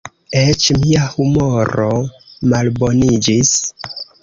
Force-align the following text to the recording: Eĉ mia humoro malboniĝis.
Eĉ 0.43 0.63
mia 0.83 1.03
humoro 1.17 1.91
malboniĝis. 2.55 3.55